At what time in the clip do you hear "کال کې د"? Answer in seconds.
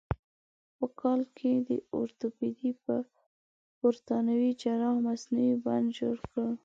0.99-1.71